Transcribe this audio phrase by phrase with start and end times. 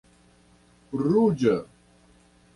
[1.03, 1.55] ruĝa